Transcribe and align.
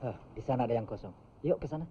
Hah, 0.00 0.16
di 0.32 0.40
sana 0.40 0.64
ada 0.64 0.72
yang 0.72 0.88
kosong. 0.88 1.12
Yuk 1.44 1.60
ke 1.60 1.68
sana. 1.68 1.84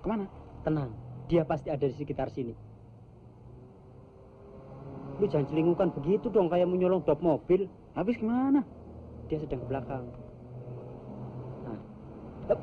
Ke 0.00 0.06
mana? 0.06 0.30
Tenang, 0.62 0.94
dia 1.26 1.42
pasti 1.42 1.66
ada 1.66 1.82
di 1.82 1.94
sekitar 1.98 2.30
sini. 2.30 2.54
Lu 5.18 5.26
jangan 5.26 5.50
celingungkan 5.50 5.90
begitu 5.98 6.30
dong 6.30 6.46
kayak 6.46 6.70
mau 6.70 6.78
nyolong 6.78 7.02
dop 7.02 7.18
mobil. 7.18 7.66
Habis 7.98 8.22
gimana? 8.22 8.62
Dia 9.26 9.42
sedang 9.42 9.60
ke 9.60 9.66
belakang. 9.66 10.29
Hup. 12.50 12.58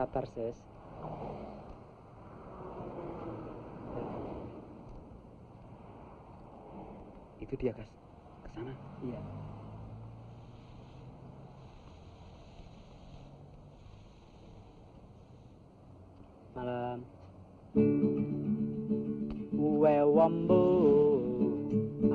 Sabar, 0.00 0.24
Ses. 0.32 0.56
Itu 7.36 7.52
dia, 7.60 7.76
Kas. 7.76 7.92
Ke 8.40 8.48
sana. 8.56 8.72
Iya. 9.04 9.20
Malam. 16.56 16.98
Uwe 19.52 19.96
wambu 20.16 20.64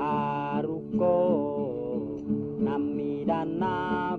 aruko 0.01 1.17
namidana 2.57 4.17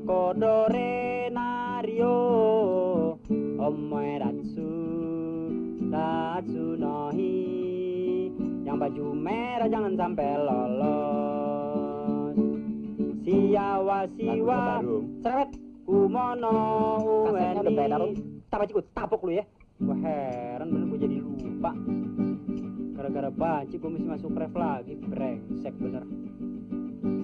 kodore 1.84 2.01
nario 2.01 3.20
omoeratsu 3.61 4.71
tatsu 5.93 6.80
nohi 6.80 8.32
yang 8.65 8.80
baju 8.80 9.13
merah 9.13 9.68
jangan 9.68 9.93
sampai 9.93 10.32
lolos. 10.41 12.37
Siawa 13.24 14.09
siwa 14.16 14.85
cerewet 15.24 15.51
kumono 15.85 16.57
Kasetnya 17.29 17.60
udah 17.60 17.73
beredar, 17.73 18.01
cikut, 18.69 18.87
tapok 18.96 19.21
lu 19.29 19.32
ya. 19.41 19.45
Wah 19.85 19.98
heran 20.01 20.73
bener 20.73 20.88
gue 20.88 20.98
jadi 21.04 21.16
lupa. 21.21 21.73
Gara-gara 22.96 23.29
banci 23.29 23.76
gue 23.76 23.91
mesti 23.93 24.07
masuk 24.09 24.32
ref 24.37 24.54
lagi. 24.57 24.96
Brengsek 24.96 25.74
bener. 25.76 26.04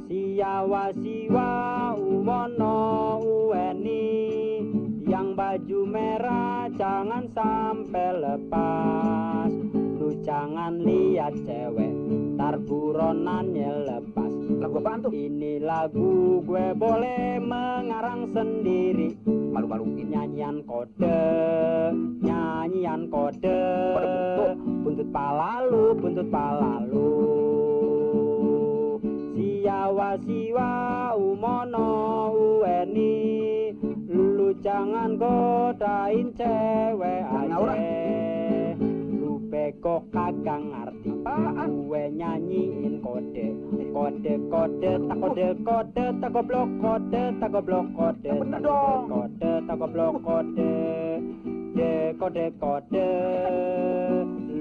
Siawa 0.08 0.92
siwa 1.00 1.48
jangan 6.90 7.24
sampai 7.30 8.08
lepas 8.18 9.50
Lu 10.02 10.10
jangan 10.26 10.82
lihat 10.82 11.38
cewek 11.46 11.94
Ntar 12.34 12.58
buronannya 12.66 13.86
lepas 13.86 14.32
Lagu 14.58 14.74
apaan 14.82 14.98
tuh? 15.06 15.14
Ini 15.14 15.62
lagu 15.62 16.42
gue 16.42 16.74
boleh 16.74 17.38
mengarang 17.38 18.26
sendiri 18.34 19.14
Malu-maluin. 19.22 20.10
Nyanyian 20.10 20.66
kode 20.66 21.22
Nyanyian 22.26 23.06
kode 23.06 23.62
Kode 23.94 24.10
buntut. 24.10 24.58
Buntut 24.82 25.08
palalu 25.14 25.84
Buntut 25.94 26.28
palalu 26.34 27.10
Siawa 29.38 30.18
siwa 30.26 30.72
umono 31.14 31.90
ueni 32.34 33.14
Lu 33.14 33.19
jangan 34.80 35.12
godain 35.20 36.32
cewek 36.40 37.20
aja. 37.28 37.76
Lu 39.12 39.36
bego 39.52 40.08
kagak 40.08 40.56
ngerti? 40.56 41.12
Gue 41.68 42.02
nyanyiin 42.16 43.04
kode. 43.04 43.46
Kode 43.92 44.34
kode 44.48 44.92
tak 45.04 45.16
kode 45.20 45.46
kode 45.60 46.04
tak 46.16 46.30
goblok 46.32 46.70
kode 46.80 47.22
tak 47.36 47.50
goblok 47.52 47.86
kode 47.92 48.32
tak 48.40 48.60
kode 48.64 49.52
tak 49.68 49.76
goblok 49.76 50.16
kode. 50.24 50.72
De 51.76 51.92
kode 52.16 52.46
kode. 52.56 53.08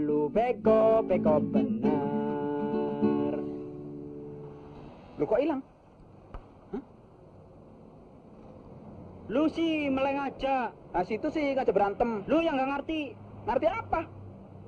Lu 0.03 0.27
bego 0.27 0.99
bego 1.07 1.39
bener. 1.39 3.39
Lu 5.15 5.23
kok 5.23 5.39
hilang? 5.39 5.63
Lu 9.29 9.45
sih 9.47 9.87
meleng 9.87 10.17
aja 10.19 10.73
Nah, 10.89 11.05
situ 11.05 11.29
sih 11.29 11.53
ngajak 11.53 11.69
berantem. 11.69 12.25
lu 12.25 12.41
yang 12.41 12.57
nggak 12.57 12.69
ngerti 12.81 13.13
Ngerti 13.45 13.67
apa? 13.69 14.01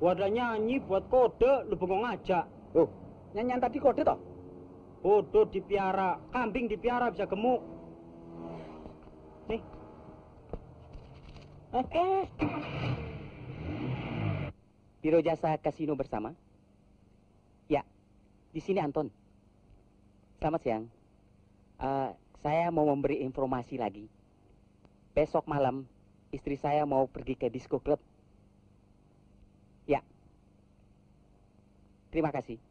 ada 0.02 0.26
nyanyi 0.26 0.82
buat 0.82 1.06
kode 1.10 1.70
lu 1.70 1.78
bengong 1.78 2.06
aja 2.06 2.46
Loh, 2.74 2.90
nyanyian 3.34 3.62
tadi 3.62 3.78
kode 3.78 4.02
toh? 4.02 4.18
bodoh 5.02 5.50
dipiara 5.50 6.22
kambing 6.30 6.70
dipiara 6.70 7.10
bisa 7.10 7.26
gemuk 7.26 7.62
nih 9.50 9.62
eh, 11.74 11.86
eh. 11.90 12.24
Biro 15.02 15.18
Jasa 15.18 15.58
Kasino 15.58 15.98
bersama? 15.98 16.30
Ya, 17.66 17.82
di 18.54 18.62
sini 18.62 18.78
Anton. 18.78 19.10
Selamat 20.38 20.62
siang. 20.62 20.84
Eh, 21.82 22.10
saya 22.38 22.70
mau 22.70 22.86
memberi 22.86 23.26
informasi 23.26 23.82
lagi. 23.82 24.06
Besok 25.12 25.44
malam 25.44 25.84
istri 26.32 26.56
saya 26.56 26.88
mau 26.88 27.04
pergi 27.12 27.36
ke 27.36 27.52
disco 27.52 27.84
club. 27.84 28.00
Ya. 29.84 30.00
Terima 32.16 32.32
kasih. 32.32 32.71